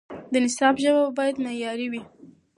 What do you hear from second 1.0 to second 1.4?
باید